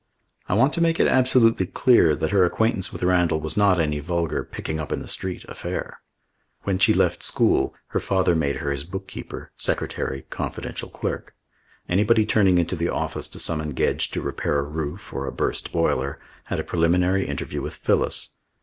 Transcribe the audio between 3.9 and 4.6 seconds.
vulgar